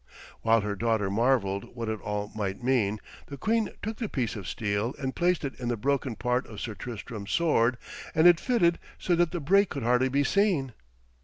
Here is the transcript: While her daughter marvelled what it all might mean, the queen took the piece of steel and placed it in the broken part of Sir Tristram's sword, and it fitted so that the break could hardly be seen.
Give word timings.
While 0.41 0.61
her 0.61 0.75
daughter 0.75 1.11
marvelled 1.11 1.75
what 1.75 1.87
it 1.87 2.01
all 2.01 2.31
might 2.35 2.63
mean, 2.63 2.99
the 3.27 3.37
queen 3.37 3.69
took 3.83 3.97
the 3.97 4.09
piece 4.09 4.35
of 4.35 4.47
steel 4.47 4.95
and 4.97 5.15
placed 5.15 5.45
it 5.45 5.53
in 5.59 5.67
the 5.67 5.77
broken 5.77 6.15
part 6.15 6.47
of 6.47 6.59
Sir 6.59 6.73
Tristram's 6.73 7.29
sword, 7.29 7.77
and 8.15 8.25
it 8.25 8.39
fitted 8.39 8.79
so 8.97 9.13
that 9.15 9.29
the 9.29 9.39
break 9.39 9.69
could 9.69 9.83
hardly 9.83 10.09
be 10.09 10.23
seen. 10.23 10.73